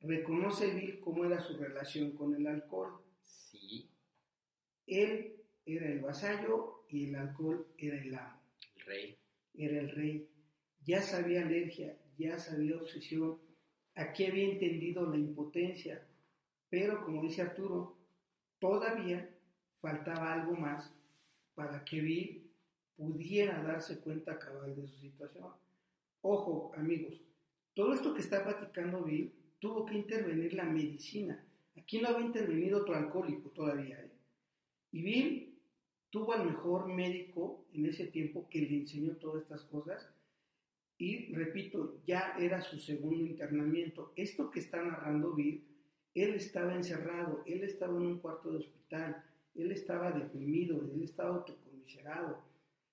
[0.00, 3.02] Reconoce Bill cómo era su relación con el alcohol.
[3.24, 3.90] Sí,
[4.86, 8.40] Él era el vasallo y el alcohol era el amo,
[8.76, 9.18] el rey.
[9.54, 10.28] era el rey.
[10.84, 13.40] Ya sabía alergia, ya sabía obsesión.
[13.94, 16.06] Aquí había entendido la impotencia.
[16.68, 17.96] Pero como dice Arturo,
[18.58, 19.28] todavía
[19.80, 20.94] faltaba algo más
[21.54, 22.50] para que Bill
[22.96, 25.52] pudiera darse cuenta cabal de su situación.
[26.20, 27.20] Ojo, amigos,
[27.74, 31.44] todo esto que está platicando Bill tuvo que intervenir la medicina.
[31.76, 34.00] Aquí no había intervenido otro alcohólico todavía.
[34.00, 34.10] ¿eh?
[34.92, 35.54] Y Bill
[36.10, 40.08] tuvo al mejor médico en ese tiempo que le enseñó todas estas cosas.
[40.98, 44.12] Y repito, ya era su segundo internamiento.
[44.16, 45.62] Esto que está narrando Bill,
[46.14, 49.22] él estaba encerrado, él estaba en un cuarto de hospital,
[49.54, 52.42] él estaba deprimido, él estaba autocomiserado,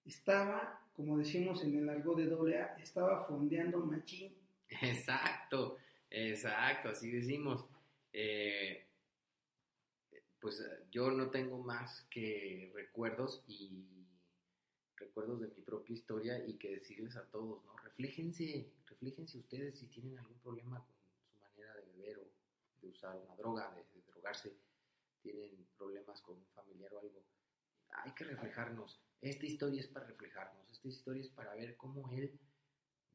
[0.05, 4.33] estaba, como decimos en el argot de doble A, estaba fondeando machín.
[4.81, 5.77] Exacto,
[6.13, 7.65] exacto, así decimos.
[8.11, 8.87] Eh,
[10.39, 13.85] pues yo no tengo más que recuerdos y
[14.97, 17.75] recuerdos de mi propia historia y que decirles a todos, ¿no?
[17.77, 20.95] Refléjense, refléjense ustedes si tienen algún problema con
[21.31, 22.27] su manera de beber o
[22.81, 24.53] de usar una droga, de, de drogarse,
[25.21, 27.23] tienen problemas con un familiar o algo.
[27.89, 28.99] Hay que reflejarnos.
[29.21, 32.37] Esta historia es para reflejarnos, esta historia es para ver cómo él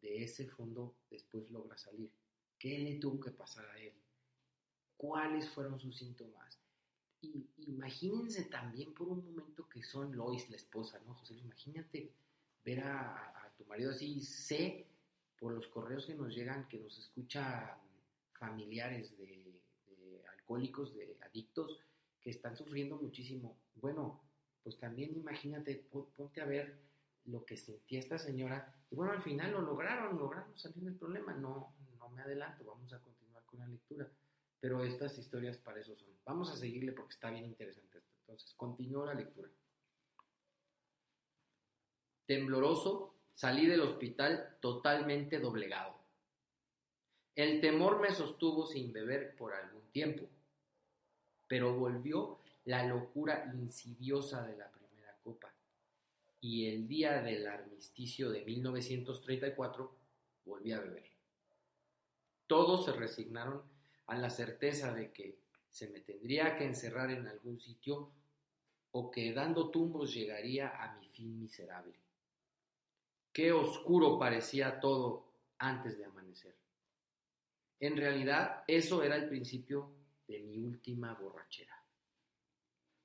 [0.00, 2.11] de ese fondo después logra salir.
[2.58, 3.92] ¿Qué le tuvo que pasar a él?
[4.96, 6.58] ¿Cuáles fueron sus síntomas?
[7.20, 11.34] Y imagínense también por un momento que son Lois, la esposa, ¿no, José?
[11.34, 12.12] Imagínate
[12.64, 14.20] ver a, tu marido así.
[14.22, 14.86] Sé
[15.38, 17.76] por los correos que nos llegan, que nos escuchan
[18.32, 21.78] familiares de, de alcohólicos, de adictos,
[22.20, 23.56] que están sufriendo muchísimo.
[23.76, 24.20] Bueno,
[24.62, 25.76] pues también imagínate,
[26.16, 26.78] ponte a ver
[27.24, 28.74] lo que sentía esta señora.
[28.90, 31.34] Y bueno, al final lo lograron, lograron salir del problema.
[31.34, 31.74] No,
[32.10, 34.10] me adelanto, vamos a continuar con la lectura.
[34.60, 36.08] Pero estas historias para eso son.
[36.24, 38.12] Vamos a seguirle porque está bien interesante esto.
[38.20, 39.48] Entonces, continúo la lectura.
[42.26, 45.96] Tembloroso, salí del hospital totalmente doblegado.
[47.34, 50.28] El temor me sostuvo sin beber por algún tiempo,
[51.46, 55.54] pero volvió la locura insidiosa de la primera copa.
[56.40, 59.96] Y el día del armisticio de 1934
[60.44, 61.17] volví a beber.
[62.48, 63.62] Todos se resignaron
[64.06, 65.38] a la certeza de que
[65.70, 68.11] se me tendría que encerrar en algún sitio
[68.90, 71.94] o que dando tumbos llegaría a mi fin miserable.
[73.32, 76.56] Qué oscuro parecía todo antes de amanecer.
[77.80, 79.92] En realidad, eso era el principio
[80.26, 81.80] de mi última borrachera.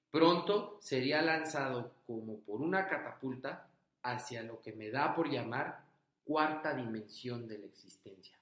[0.10, 3.70] Pronto sería lanzado como por una catapulta
[4.04, 5.86] hacia lo que me da por llamar
[6.24, 8.38] cuarta dimensión de la existencia.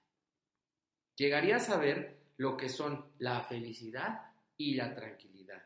[1.21, 4.23] Llegaría a saber lo que son la felicidad
[4.57, 5.61] y la tranquilidad.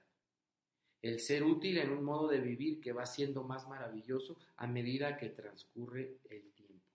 [1.01, 5.15] El ser útil en un modo de vivir que va siendo más maravilloso a medida
[5.15, 6.85] que transcurre el tiempo.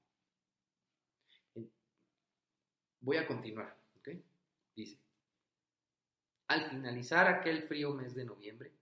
[3.01, 3.75] Voy a continuar.
[4.77, 4.99] Dice,
[6.49, 8.73] al finalizar aquel frío mes de noviembre,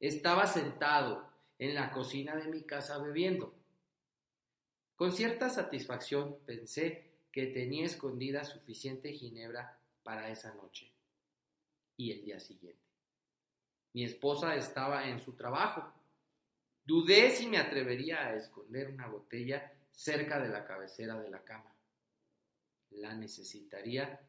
[0.00, 3.54] estaba sentado en la cocina de mi casa bebiendo.
[4.96, 10.92] Con cierta satisfacción pensé que tenía escondida suficiente ginebra para esa noche
[11.96, 12.80] y el día siguiente.
[13.92, 15.92] Mi esposa estaba en su trabajo.
[16.84, 21.74] Dudé si me atrevería a esconder una botella cerca de la cabecera de la cama.
[22.90, 24.20] La necesitaría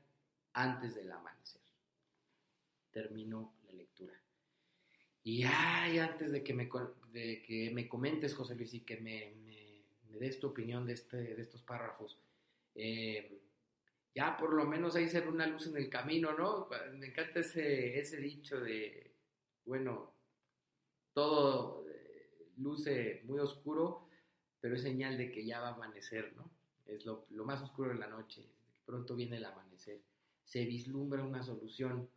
[0.53, 1.61] antes del amanecer.
[2.91, 4.13] Termino la lectura.
[5.23, 10.47] Y ay, antes de que me, comentes, José Luis, y que me, me, des tu
[10.47, 12.17] opinión de, este, de estos párrafos,
[12.75, 13.41] eh,
[14.13, 16.67] ya por lo menos ahí se ve una luz en el camino, ¿no?
[16.93, 19.13] Me encanta ese, ese dicho de,
[19.65, 20.13] bueno,
[21.13, 24.07] todo eh, luce muy oscuro,
[24.59, 26.51] pero es señal de que ya va a amanecer, ¿no?
[26.85, 28.45] Es lo, más oscuro de la noche,
[28.85, 30.01] pronto viene el amanecer.
[30.43, 32.09] Se vislumbra una solución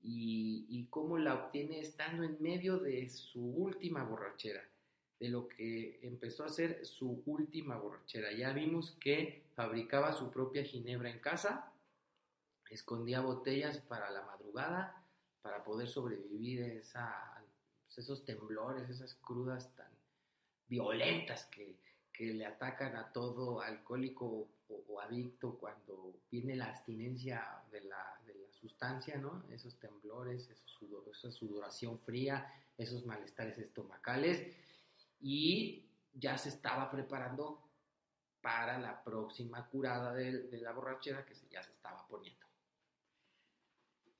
[0.00, 4.68] y, y cómo la obtiene estando en medio de su última borrachera
[5.20, 8.32] de lo que empezó a ser su última borrachera.
[8.32, 11.72] Ya vimos que fabricaba su propia ginebra en casa,
[12.70, 15.04] escondía botellas para la madrugada,
[15.42, 17.42] para poder sobrevivir esa,
[17.84, 19.90] pues, esos temblores, esas crudas tan
[20.66, 21.80] violentas que,
[22.18, 28.20] le atacan a todo alcohólico o, adicto cuando viene la abstinencia de la,
[28.52, 29.42] sustancia, ¿no?
[29.50, 32.46] Esos temblores, esa sudoración fría,
[32.78, 34.46] esos malestares estomacales
[35.20, 37.71] y ya se estaba preparando
[38.42, 42.44] para la próxima curada de, la borrachera que ya se estaba poniendo.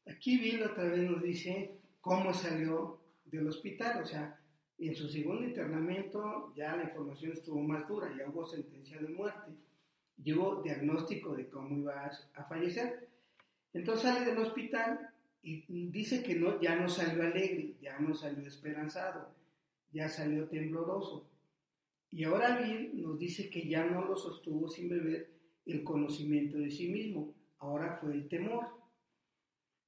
[0.07, 4.39] Aquí Bill otra vez nos dice cómo salió del hospital, o sea,
[4.79, 9.53] en su segundo internamiento ya la información estuvo más dura, ya hubo sentencia de muerte,
[10.23, 13.09] llegó diagnóstico de cómo iba a fallecer.
[13.73, 15.11] Entonces sale del hospital
[15.43, 19.35] y dice que no, ya no salió alegre, ya no salió esperanzado,
[19.93, 21.32] ya salió tembloroso.
[22.13, 25.31] Y ahora bien nos dice que ya no lo sostuvo sin beber
[25.65, 28.69] el conocimiento de sí mismo, ahora fue el temor.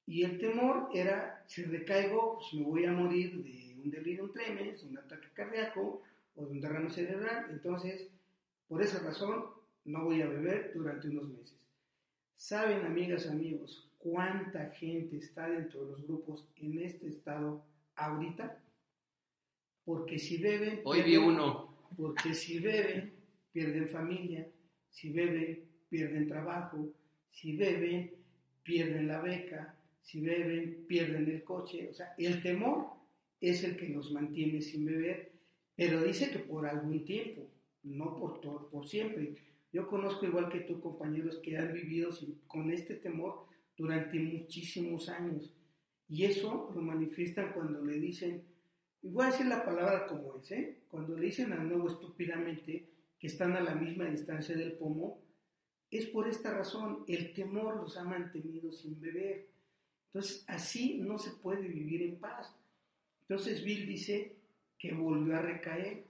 [0.07, 4.83] Y el temor era, si recaigo, pues me voy a morir de un delirium tremens,
[4.85, 6.03] un ataque cardíaco
[6.37, 7.47] o de un derrame cerebral.
[7.51, 8.09] Entonces,
[8.69, 9.45] por esa razón,
[9.85, 11.59] no voy a beber durante unos meses.
[12.37, 17.65] ¿Saben, amigas, amigos, cuánta gente está dentro de los grupos en este estado
[17.97, 18.63] ahorita?
[19.85, 20.81] Porque si beben...
[20.85, 21.74] Hoy vi uno.
[21.97, 23.13] Porque si beben,
[23.53, 24.49] pierden familia.
[24.91, 26.93] Si beben, pierden trabajo.
[27.31, 28.13] Si beben,
[28.63, 29.77] pierden la beca.
[30.03, 31.89] Si beben, pierden el coche.
[31.91, 32.89] O sea, el temor
[33.41, 35.33] es el que nos mantiene sin beber.
[35.77, 37.51] Pero dice que por algún tiempo,
[37.83, 39.35] no por, todo, por siempre.
[39.73, 42.11] Yo conozco igual que tú compañeros que han vivido
[42.47, 45.53] con este temor durante muchísimos años.
[46.09, 48.45] Y eso lo manifiestan cuando le dicen,
[49.05, 50.79] y voy a decir la palabra como es, ¿eh?
[50.91, 52.89] Cuando le dicen al nuevo estúpidamente
[53.19, 55.19] que están a la misma distancia del pomo,
[55.91, 59.47] es por esta razón, el temor los ha mantenido sin beber.
[60.07, 62.51] Entonces, así no se puede vivir en paz.
[63.21, 64.37] Entonces, Bill dice
[64.79, 66.05] que volvió a recaer.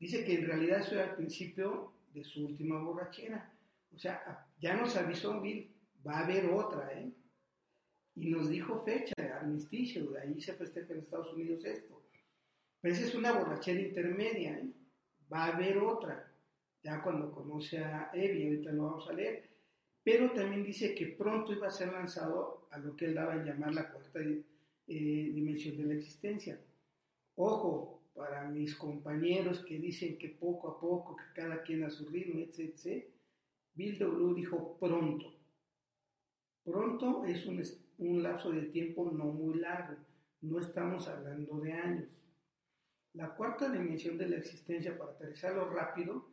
[0.00, 3.48] Dice que en realidad eso era el principio de su última borrachera.
[3.94, 5.70] O sea, ya nos avisó Bill,
[6.04, 7.12] va a haber otra, ¿eh?
[8.14, 12.02] Y nos dijo fecha, armisticio, de ahí se festeja en Estados Unidos esto.
[12.80, 14.70] Pero esa es una borrachera intermedia, ¿eh?
[15.32, 16.32] Va a haber otra,
[16.82, 19.48] ya cuando conoce a Evi, ahorita lo vamos a leer.
[20.02, 23.44] Pero también dice que pronto iba a ser lanzado a lo que él daba en
[23.44, 24.34] llamar la cuarta eh,
[24.86, 26.58] dimensión de la existencia.
[27.36, 32.08] Ojo, para mis compañeros que dicen que poco a poco, que cada quien a su
[32.08, 33.04] ritmo, etc.
[33.74, 34.34] Bill W.
[34.34, 35.32] dijo pronto.
[36.64, 37.62] Pronto es un,
[38.00, 39.96] un lapso de tiempo no muy largo,
[40.40, 42.08] no estamos hablando de años.
[43.14, 46.28] La cuarta dimensión de la existencia, para aterrizarlo rápido,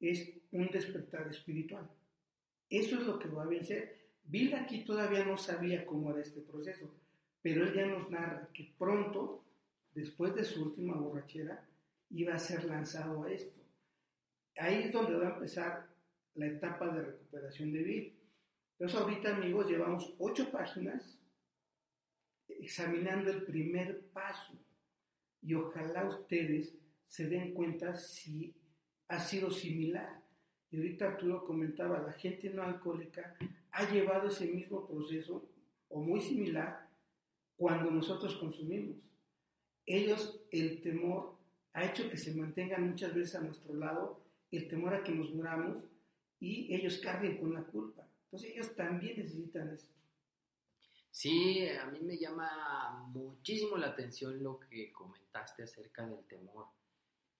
[0.00, 1.88] es un despertar espiritual.
[2.68, 3.96] Eso es lo que va a vencer.
[4.24, 6.92] Bill aquí todavía no sabía cómo era este proceso,
[7.40, 9.44] pero él ya nos narra que pronto,
[9.94, 11.64] después de su última borrachera,
[12.10, 13.60] iba a ser lanzado a esto.
[14.58, 15.86] Ahí es donde va a empezar
[16.34, 18.15] la etapa de recuperación de Bill.
[18.78, 21.18] Entonces ahorita amigos llevamos ocho páginas
[22.48, 24.52] examinando el primer paso
[25.40, 26.74] y ojalá ustedes
[27.06, 28.54] se den cuenta si
[29.08, 30.22] ha sido similar.
[30.70, 33.36] Y ahorita Arturo comentaba, la gente no alcohólica
[33.70, 35.48] ha llevado ese mismo proceso
[35.88, 36.88] o muy similar
[37.56, 38.96] cuando nosotros consumimos.
[39.86, 41.36] Ellos, el temor
[41.72, 44.20] ha hecho que se mantengan muchas veces a nuestro lado,
[44.50, 45.84] el temor a que nos muramos
[46.40, 48.05] y ellos carguen con la culpa.
[48.26, 49.94] Entonces ellos también necesitan esto.
[51.10, 56.66] Sí, a mí me llama muchísimo la atención lo que comentaste acerca del temor,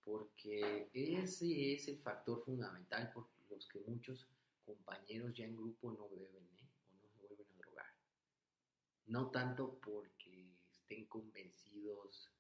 [0.04, 4.26] porque ese es el factor fundamental por los que muchos
[4.64, 6.70] compañeros ya en grupo no beben ¿eh?
[6.88, 7.92] o no se vuelven a drogar.
[9.06, 12.30] No tanto porque estén convencidos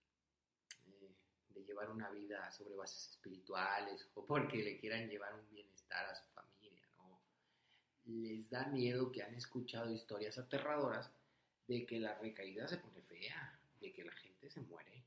[0.86, 1.14] eh,
[1.50, 6.14] de llevar una vida sobre bases espirituales o porque le quieran llevar un bienestar a
[6.14, 6.35] su.
[8.06, 11.10] Les da miedo que han escuchado historias aterradoras
[11.66, 15.04] de que la recaída se pone fea, de que la gente se muere,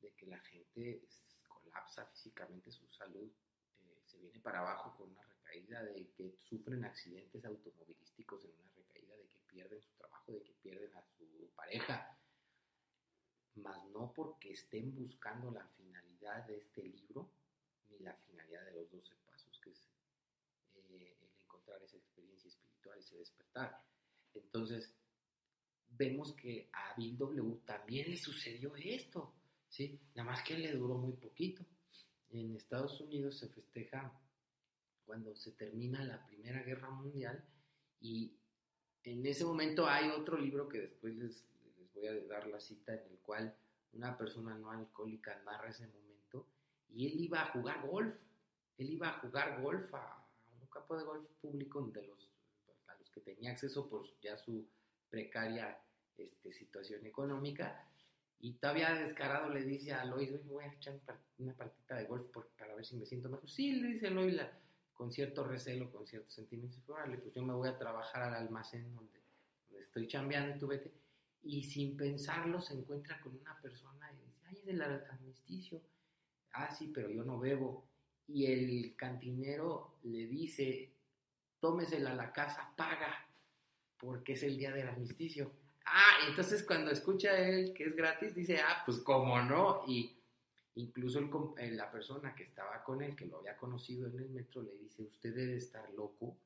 [0.00, 1.02] de que la gente
[1.46, 3.30] colapsa físicamente su salud,
[3.80, 8.72] eh, se viene para abajo con una recaída, de que sufren accidentes automovilísticos en una
[8.74, 12.18] recaída, de que pierden su trabajo, de que pierden a su pareja,
[13.54, 17.30] más no porque estén buscando la finalidad de este libro,
[17.88, 19.88] ni la finalidad de los 12 pasos, que es
[20.74, 21.30] eh, el
[21.82, 23.82] esa experiencia espiritual, ese despertar.
[24.34, 24.92] Entonces,
[25.88, 29.34] vemos que a Bill W también le sucedió esto,
[29.68, 30.00] ¿sí?
[30.14, 31.64] Nada más que le duró muy poquito.
[32.30, 34.12] En Estados Unidos se festeja
[35.04, 37.44] cuando se termina la Primera Guerra Mundial
[38.00, 38.34] y
[39.04, 41.46] en ese momento hay otro libro que después les,
[41.76, 43.54] les voy a dar la cita en el cual
[43.92, 46.46] una persona no alcohólica narra ese momento
[46.88, 48.16] y él iba a jugar golf,
[48.78, 50.21] él iba a jugar golf a,
[50.72, 52.30] campo de golf público de los,
[52.88, 54.66] a los que tenía acceso por ya su
[55.10, 55.78] precaria
[56.16, 57.88] este, situación económica.
[58.40, 60.98] Y todavía descarado le dice a Lois, voy a echar
[61.38, 62.26] una partida de golf
[62.58, 63.48] para ver si me siento mejor.
[63.48, 64.40] Sí, le dice Lois
[64.94, 66.80] con cierto recelo, con ciertos sentimientos.
[66.84, 69.20] pues yo me voy a trabajar al almacén donde,
[69.78, 70.92] estoy chambeando y tú vete.
[71.42, 75.80] Y sin pensarlo se encuentra con una persona y dice, ay, es del armisticio.
[76.52, 77.88] Ah, sí, pero yo no bebo.
[78.28, 80.90] Y el cantinero le dice,
[81.60, 83.26] tómesela a la casa, paga
[84.02, 85.52] porque es el día del armisticio.
[85.86, 89.84] Ah, entonces cuando escucha él que es gratis, dice, ah, pues cómo no.
[89.86, 90.16] Y
[90.74, 91.20] incluso
[91.58, 94.76] el, la persona que estaba con él, que lo había conocido en el metro, le
[94.76, 96.36] dice, usted debe estar loco.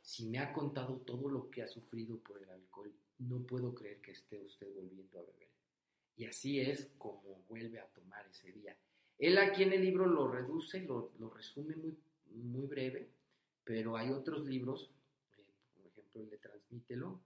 [0.00, 4.00] Si me ha contado todo lo que ha sufrido por el alcohol, no puedo creer
[4.00, 5.48] que esté usted volviendo a beber.
[6.16, 8.76] Y así es como vuelve a tomar ese día.
[9.20, 13.10] Él aquí en el libro lo reduce, lo, lo resume muy, breve,
[13.64, 14.90] pero hay otros libros
[16.14, 17.20] le Transmítelo,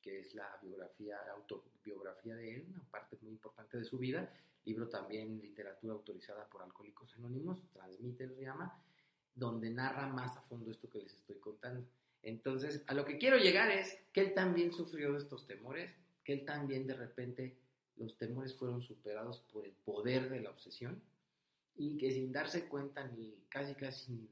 [0.00, 4.32] que es la biografía, autobiografía de él, una parte muy importante de su vida,
[4.64, 8.82] libro también literatura autorizada por Alcohólicos Anónimos, Transmítelo se llama,
[9.34, 11.84] donde narra más a fondo esto que les estoy contando.
[12.22, 15.92] Entonces, a lo que quiero llegar es que él también sufrió de estos temores,
[16.24, 17.56] que él también de repente
[17.96, 21.00] los temores fueron superados por el poder de la obsesión
[21.76, 24.28] y que sin darse cuenta ni casi casi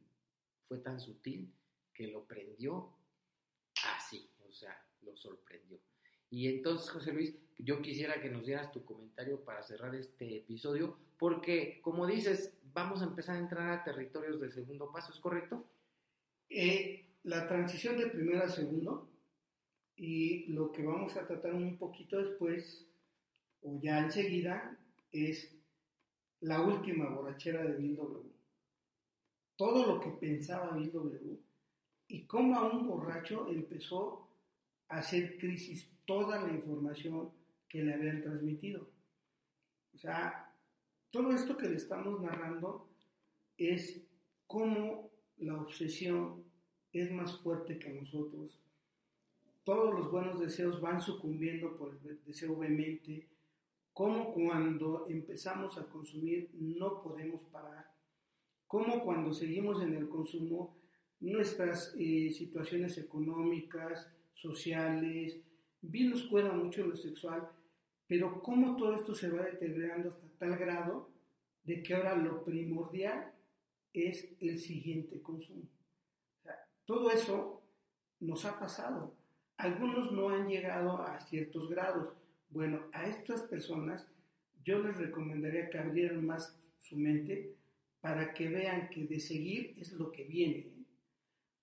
[0.66, 1.52] fue tan sutil
[1.92, 2.92] que lo prendió
[3.96, 5.78] así, o sea, lo sorprendió.
[6.30, 10.96] Y entonces, José Luis, yo quisiera que nos dieras tu comentario para cerrar este episodio,
[11.18, 15.66] porque, como dices, vamos a empezar a entrar a territorios del segundo paso, ¿es correcto?
[16.48, 19.10] Eh, la transición de primero a segundo
[19.96, 22.86] y lo que vamos a tratar un poquito después
[23.62, 24.78] o ya enseguida
[25.12, 25.54] es
[26.40, 28.30] la última borrachera de Bill W.
[29.56, 31.38] Todo lo que pensaba Bill W.
[32.08, 34.28] y cómo a un borracho empezó
[34.88, 37.30] a hacer crisis toda la información
[37.68, 38.88] que le habían transmitido.
[39.94, 40.52] O sea,
[41.10, 42.88] todo esto que le estamos narrando
[43.56, 44.02] es
[44.46, 46.42] cómo la obsesión
[46.92, 48.58] es más fuerte que nosotros.
[49.64, 53.28] Todos los buenos deseos van sucumbiendo por el deseo vehemente,
[54.00, 57.84] como cuando empezamos a consumir no podemos parar,
[58.66, 60.74] como cuando seguimos en el consumo
[61.20, 65.38] nuestras eh, situaciones económicas, sociales,
[65.82, 67.46] bien nos cuida mucho lo sexual,
[68.06, 71.10] pero cómo todo esto se va deteriorando hasta tal grado
[71.64, 73.34] de que ahora lo primordial
[73.92, 75.68] es el siguiente consumo.
[76.86, 77.60] todo eso
[78.18, 79.12] nos ha pasado.
[79.58, 82.14] Algunos no han llegado a ciertos grados.
[82.50, 84.06] Bueno, a estas personas
[84.64, 87.54] yo les recomendaría que abrieran más su mente
[88.00, 90.66] para que vean que de seguir es lo que viene.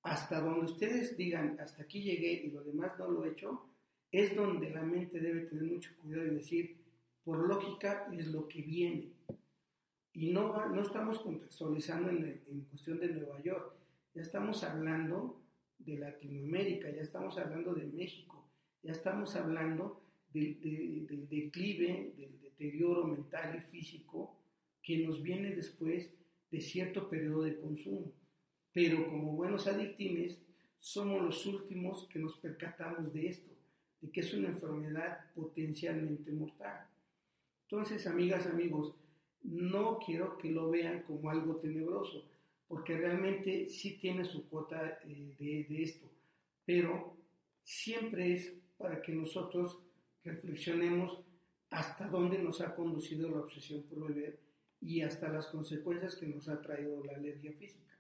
[0.03, 3.65] Hasta donde ustedes digan, hasta aquí llegué y lo demás no lo he hecho,
[4.11, 6.77] es donde la mente debe tener mucho cuidado y decir,
[7.25, 9.11] por lógica es lo que viene.
[10.13, 13.73] Y no, no estamos contextualizando en cuestión de Nueva York,
[14.15, 15.41] ya estamos hablando
[15.79, 18.49] de Latinoamérica, ya estamos hablando de México,
[18.81, 24.35] ya estamos hablando del, del declive, del deterioro mental y físico
[24.81, 26.09] que nos viene después
[26.51, 28.11] de cierto periodo de consumo.
[28.73, 30.39] Pero como buenos adictines,
[30.79, 33.51] somos los últimos que nos percatamos de esto,
[34.01, 36.87] de que es una enfermedad potencialmente mortal.
[37.63, 38.95] Entonces, amigas, amigos,
[39.43, 42.25] no quiero que lo vean como algo tenebroso,
[42.67, 46.09] porque realmente sí tiene su cuota eh, de, de esto,
[46.65, 47.15] pero
[47.63, 49.79] siempre es para que nosotros
[50.27, 51.23] reflexionemos
[51.69, 54.39] hasta dónde nos ha conducido la obsesión por beber
[54.79, 57.97] y hasta las consecuencias que nos ha traído la alergia física.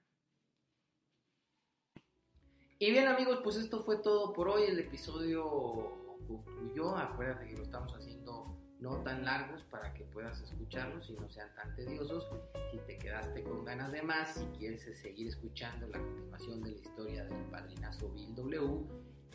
[2.79, 4.63] Y bien amigos, pues esto fue todo por hoy.
[4.63, 5.97] El episodio
[6.27, 6.95] concluyó.
[6.95, 11.53] Acuérdate que lo estamos haciendo no tan largos para que puedas escucharlos y no sean
[11.55, 12.27] tan tediosos.
[12.71, 16.77] Si te quedaste con ganas de más, si quieres seguir escuchando la continuación de la
[16.77, 18.85] historia del padrinazo Bill W,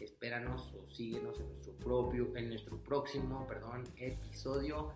[0.03, 4.93] espéranos o síguenos en nuestro propio, en nuestro próximo, perdón, episodio.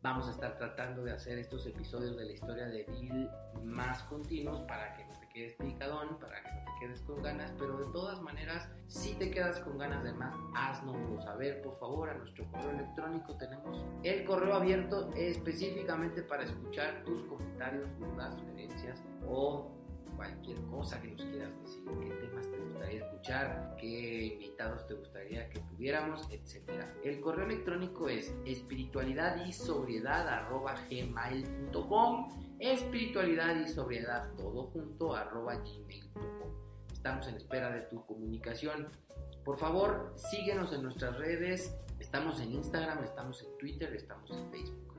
[0.00, 3.28] Vamos a estar tratando de hacer estos episodios de la historia de Bill
[3.64, 7.52] más continuos para que no te quedes picadón, para que no te quedes con ganas,
[7.58, 12.10] pero de todas maneras, si te quedas con ganas de más, haznoslo saber, por favor,
[12.10, 19.02] a nuestro correo electrónico tenemos el correo abierto específicamente para escuchar tus comentarios, dudas, sugerencias
[19.26, 19.77] o
[20.18, 25.48] cualquier cosa que nos quieras decir, qué temas te gustaría escuchar, qué invitados te gustaría
[25.48, 26.68] que tuviéramos, etc.
[27.04, 30.48] El correo electrónico es espiritualidad y sobriedad
[30.90, 36.50] gmail.com espiritualidad y sobriedad todo junto arroba gmail.com
[36.92, 38.88] Estamos en espera de tu comunicación.
[39.44, 41.78] Por favor, síguenos en nuestras redes.
[42.00, 44.94] Estamos en Instagram, estamos en Twitter, estamos en Facebook.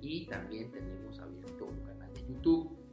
[0.00, 2.85] Y también tenemos abierto un canal de YouTube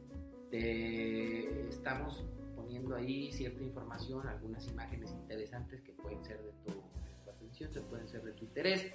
[0.54, 2.24] estamos
[2.54, 8.08] poniendo ahí cierta información, algunas imágenes interesantes que pueden ser de tu, atención, se pueden
[8.08, 8.92] ser de tu interés.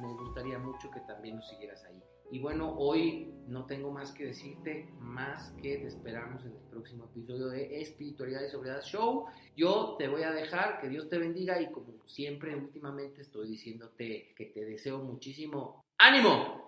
[0.00, 2.00] Me gustaría mucho que también nos siguieras ahí.
[2.30, 7.06] Y bueno, hoy no tengo más que decirte, más que te esperamos en el próximo
[7.06, 9.24] episodio de Espiritualidad y Sobriedad Show.
[9.56, 14.34] Yo te voy a dejar, que Dios te bendiga y como siempre últimamente estoy diciéndote
[14.36, 16.67] que te deseo muchísimo ánimo.